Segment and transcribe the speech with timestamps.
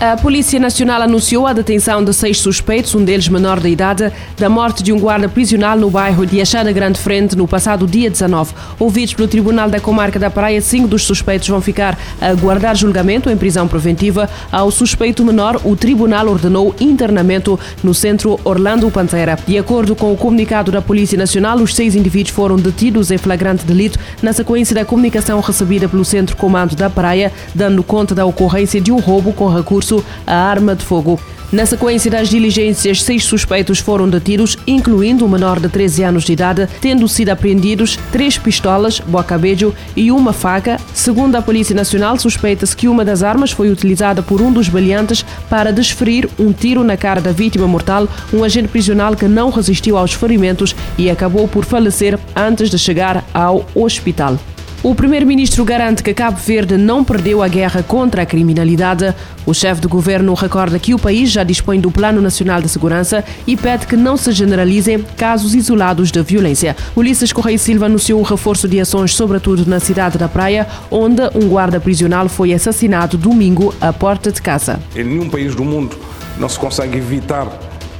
[0.00, 4.48] A Polícia Nacional anunciou a detenção de seis suspeitos, um deles menor de idade, da
[4.48, 8.54] morte de um guarda prisional no bairro de Achada Grande Frente no passado dia 19.
[8.78, 13.28] Ouvidos pelo Tribunal da Comarca da Praia, cinco dos suspeitos vão ficar a guardar julgamento
[13.28, 14.26] em prisão preventiva.
[14.50, 19.38] Ao suspeito menor, o tribunal ordenou internamento no centro Orlando Pantera.
[19.46, 23.66] De acordo com o comunicado da Polícia Nacional, os seis indivíduos foram detidos em flagrante
[23.66, 28.80] delito na sequência da comunicação recebida pelo Centro Comando da Praia, dando conta da ocorrência
[28.80, 29.46] de um roubo com
[29.90, 31.18] recurso a arma de fogo.
[31.52, 36.32] Na sequência das diligências, seis suspeitos foram detidos, incluindo um menor de 13 anos de
[36.32, 40.80] idade, tendo sido apreendidos três pistolas, bocabejo e uma faca.
[40.94, 45.24] Segundo a Polícia Nacional, suspeita-se que uma das armas foi utilizada por um dos baleantes
[45.48, 49.98] para desferir um tiro na cara da vítima mortal, um agente prisional que não resistiu
[49.98, 54.38] aos ferimentos e acabou por falecer antes de chegar ao hospital.
[54.82, 59.14] O primeiro-ministro garante que Cabo Verde não perdeu a guerra contra a criminalidade.
[59.44, 63.22] O chefe de governo recorda que o país já dispõe do Plano Nacional de Segurança
[63.46, 66.74] e pede que não se generalizem casos isolados de violência.
[66.96, 71.46] Ulisses Correia Silva anunciou o reforço de ações, sobretudo na cidade da Praia, onde um
[71.46, 74.80] guarda prisional foi assassinado domingo à porta de casa.
[74.96, 75.94] Em nenhum país do mundo
[76.38, 77.46] não se consegue evitar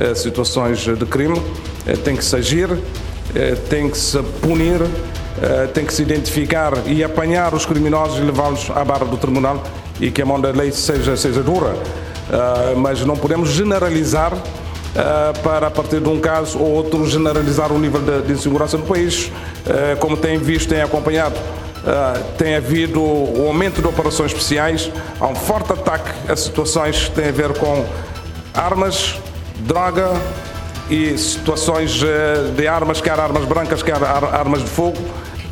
[0.00, 1.40] eh, situações de crime.
[1.86, 2.68] Eh, tem que se agir,
[3.32, 4.80] eh, tem que se punir
[5.42, 9.62] eh, tem que se identificar e apanhar os criminosos e levá-los à barra do tribunal
[10.00, 11.74] e que a mão da lei seja, seja dura.
[12.24, 17.70] Uh, mas não podemos generalizar uh, para, a partir de um caso ou outro, generalizar
[17.70, 19.30] o nível de, de insegurança no país.
[20.00, 21.36] como tem visto, tem acompanhado,
[22.38, 27.28] tem havido o aumento de operações especiais, há um forte ataque a situações que têm
[27.28, 27.84] a ver com
[28.54, 29.18] armas,
[29.60, 30.12] droga,
[30.90, 32.00] e situações
[32.56, 34.98] de armas, quer armas brancas, quer armas de fogo.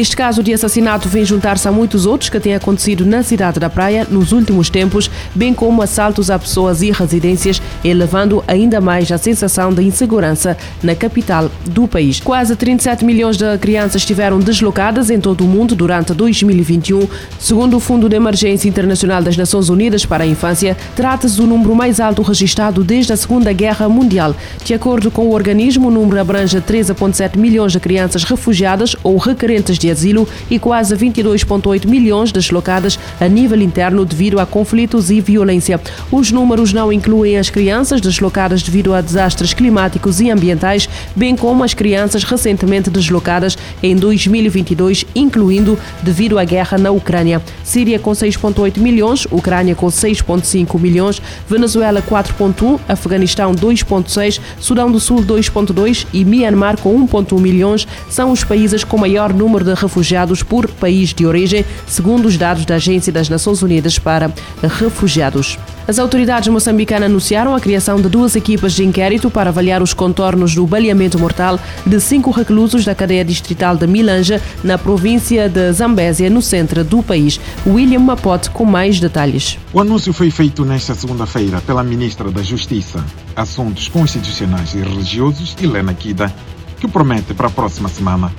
[0.00, 3.68] Este caso de assassinato vem juntar-se a muitos outros que têm acontecido na cidade da
[3.68, 9.18] Praia nos últimos tempos, bem como assaltos a pessoas e residências, elevando ainda mais a
[9.18, 12.18] sensação de insegurança na capital do país.
[12.18, 17.06] Quase 37 milhões de crianças estiveram deslocadas em todo o mundo durante 2021,
[17.38, 20.78] segundo o Fundo de Emergência Internacional das Nações Unidas para a Infância.
[20.96, 24.34] Trata-se do número mais alto registrado desde a Segunda Guerra Mundial.
[24.64, 29.78] De acordo com o organismo, o número abrange 13,7 milhões de crianças refugiadas ou requerentes
[29.78, 35.80] de asilo e quase 22,8 milhões deslocadas a nível interno devido a conflitos e violência.
[36.10, 41.64] Os números não incluem as crianças deslocadas devido a desastres climáticos e ambientais, bem como
[41.64, 47.42] as crianças recentemente deslocadas em 2022, incluindo devido à guerra na Ucrânia.
[47.64, 55.22] Síria com 6,8 milhões, Ucrânia com 6,5 milhões, Venezuela 4,1, Afeganistão 2,6, Sudão do Sul
[55.22, 60.42] 2,2 e Myanmar com 1,1 milhões são os países com maior número de de refugiados
[60.42, 64.30] por país de origem, segundo os dados da Agência das Nações Unidas para
[64.78, 65.58] Refugiados.
[65.86, 70.54] As autoridades moçambicanas anunciaram a criação de duas equipas de inquérito para avaliar os contornos
[70.54, 76.30] do baleamento mortal de cinco reclusos da cadeia distrital de Milanja, na província de Zambésia,
[76.30, 77.40] no centro do país.
[77.66, 79.58] William Mapote com mais detalhes.
[79.72, 83.04] O anúncio foi feito nesta segunda-feira pela ministra da Justiça,
[83.34, 86.32] Assuntos Constitucionais e Religiosos, Helena Kida,
[86.78, 88.32] que promete para a próxima semana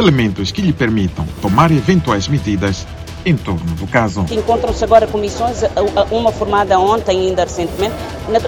[0.00, 2.86] elementos que lhe permitam tomar eventuais medidas
[3.24, 4.24] em torno do caso.
[4.30, 5.60] Encontram-se agora comissões,
[6.10, 7.94] uma formada ontem ainda recentemente.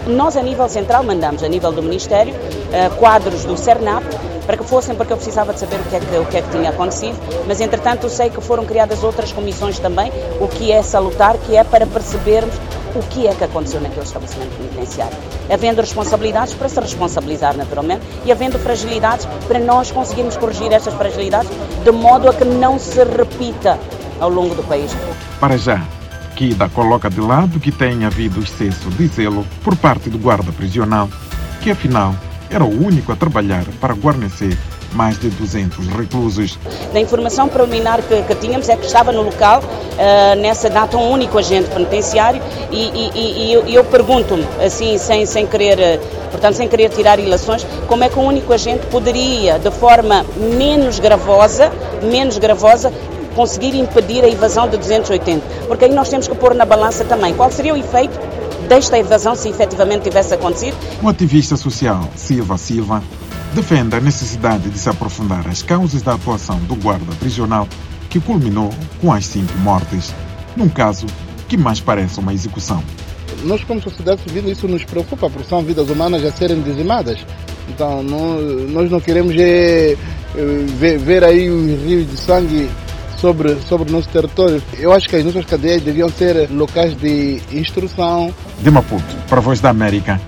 [0.07, 2.35] Nós, a nível central, mandamos, a nível do Ministério,
[2.73, 4.03] eh, quadros do CERNAP
[4.47, 6.43] para que fossem, porque eu precisava de saber o que, é que, o que é
[6.43, 10.83] que tinha acontecido, mas entretanto sei que foram criadas outras comissões também, o que é
[10.83, 12.55] salutar, que é para percebermos
[12.95, 15.17] o que é que aconteceu naquele estabelecimento penitenciário.
[15.51, 21.51] Havendo responsabilidades para se responsabilizar naturalmente e havendo fragilidades para nós conseguirmos corrigir estas fragilidades
[21.85, 23.79] de modo a que não se repita
[24.21, 24.93] ao longo do país.
[25.41, 25.83] Para já,
[26.37, 31.09] Kida coloca de lado que tenha havido excesso de zelo por parte do guarda prisional,
[31.61, 32.15] que afinal
[32.53, 34.57] era o único a trabalhar para guarnecer
[34.93, 36.59] mais de 200 reclusos.
[36.93, 41.11] Da informação preliminar que, que tínhamos é que estava no local, uh, nessa data, um
[41.11, 45.99] único agente penitenciário e, e, e eu, eu pergunto-me, assim, sem, sem querer,
[46.31, 50.99] portanto, sem querer tirar ilações, como é que um único agente poderia, de forma menos
[50.99, 51.73] gravosa,
[52.03, 52.93] menos gravosa,
[53.35, 55.67] conseguir impedir a evasão de 280?
[55.67, 58.32] Porque aí nós temos que pôr na balança também qual seria o efeito
[58.73, 60.75] desta evasão se efetivamente tivesse acontecido.
[61.03, 63.03] O ativista social Silva Silva
[63.55, 67.69] defende a necessidade de se aprofundar as causas da atuação do guarda prisional
[68.09, 70.15] que culminou com as cinco mortes,
[70.57, 71.05] num caso
[71.51, 72.83] que mais parece uma execução.
[73.45, 77.19] Nós, como sociedade civil, isso nos preocupa, porque são vidas humanas a serem dizimadas.
[77.69, 79.99] Então, não, nós não queremos é,
[80.79, 82.71] ver, ver aí os rios de sangue
[83.23, 84.61] sobre, sobre o nosso território.
[84.77, 88.35] Eu acho que as nossas cadeias deviam ser locais de instrução.
[88.61, 90.21] De Maputo, para a Voz da América,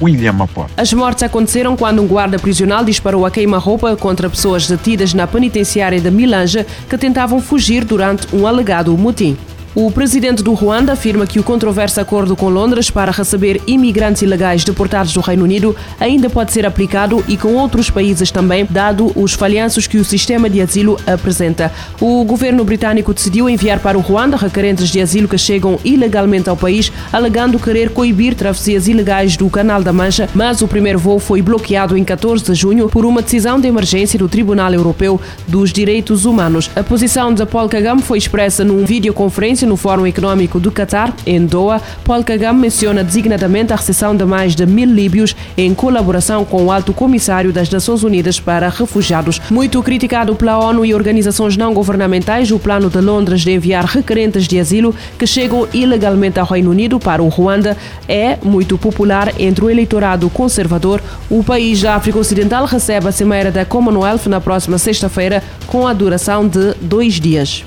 [0.00, 0.70] William Maputo.
[0.76, 6.00] As mortes aconteceram quando um guarda prisional disparou a queima-roupa contra pessoas detidas na penitenciária
[6.00, 9.36] de Milanja que tentavam fugir durante um alegado motim.
[9.74, 14.64] O presidente do Ruanda afirma que o controverso acordo com Londres para receber imigrantes ilegais
[14.64, 19.32] deportados do Reino Unido ainda pode ser aplicado e com outros países também, dado os
[19.32, 21.72] falhanços que o sistema de asilo apresenta.
[21.98, 26.56] O governo britânico decidiu enviar para o Ruanda requerentes de asilo que chegam ilegalmente ao
[26.56, 31.40] país, alegando querer coibir travessias ilegais do Canal da Mancha, mas o primeiro voo foi
[31.40, 35.18] bloqueado em 14 de junho por uma decisão de emergência do Tribunal Europeu
[35.48, 36.70] dos Direitos Humanos.
[36.76, 41.44] A posição de Paul Kagame foi expressa num videoconferência no Fórum Econômico do Catar, em
[41.44, 46.64] Doha, Paul Kagame menciona designadamente a recepção de mais de mil líbios em colaboração com
[46.64, 49.40] o Alto Comissário das Nações Unidas para Refugiados.
[49.50, 54.46] Muito criticado pela ONU e organizações não governamentais, o plano de Londres de enviar requerentes
[54.46, 57.76] de asilo que chegam ilegalmente ao Reino Unido para o Ruanda
[58.08, 61.00] é muito popular entre o eleitorado conservador.
[61.30, 65.92] O país da África Ocidental recebe a Cimeira da Commonwealth na próxima sexta-feira com a
[65.92, 67.64] duração de dois dias.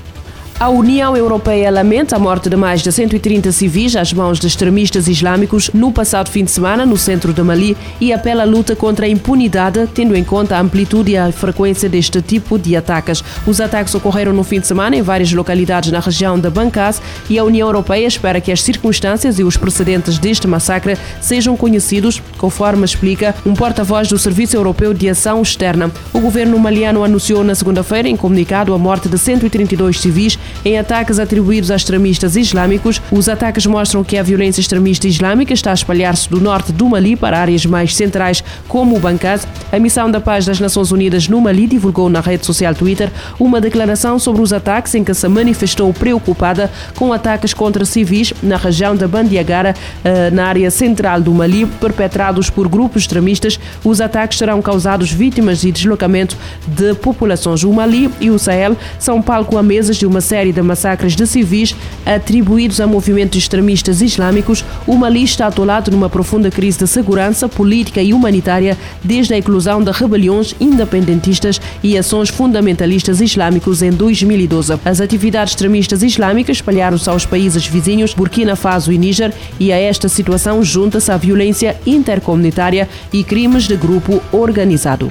[0.58, 5.06] A União Europeia lamenta a morte de mais de 130 civis às mãos de extremistas
[5.06, 9.04] islâmicos no passado fim de semana no centro de Mali e apela à luta contra
[9.04, 13.22] a impunidade, tendo em conta a amplitude e a frequência deste tipo de ataques.
[13.46, 17.38] Os ataques ocorreram no fim de semana em várias localidades na região de Bancas e
[17.38, 22.86] a União Europeia espera que as circunstâncias e os precedentes deste massacre sejam conhecidos, conforme
[22.86, 25.92] explica um porta-voz do Serviço Europeu de Ação Externa.
[26.14, 31.18] O governo maliano anunciou na segunda-feira em comunicado a morte de 132 civis em ataques
[31.18, 33.00] atribuídos a extremistas islâmicos.
[33.10, 37.16] Os ataques mostram que a violência extremista islâmica está a espalhar-se do norte do Mali
[37.16, 39.46] para áreas mais centrais, como o Bancaz.
[39.72, 43.60] A Missão da Paz das Nações Unidas no Mali divulgou na rede social Twitter uma
[43.60, 48.94] declaração sobre os ataques em que se manifestou preocupada com ataques contra civis na região
[48.94, 53.58] da Bandiagara, eh, na área central do Mali, perpetrados por grupos extremistas.
[53.84, 57.64] Os ataques terão causado vítimas e deslocamento de populações.
[57.64, 61.16] O Mali e o Sahel são palco a mesas de uma série série de massacres
[61.16, 61.74] de civis
[62.04, 68.02] atribuídos a movimentos extremistas islâmicos, o Mali está atolado numa profunda crise de segurança política
[68.02, 74.78] e humanitária desde a eclosão de rebeliões independentistas e ações fundamentalistas islâmicos em 2012.
[74.84, 80.06] As atividades extremistas islâmicas espalharam-se aos países vizinhos Burkina Faso e Níger e a esta
[80.06, 85.10] situação junta-se a violência intercomunitária e crimes de grupo organizado.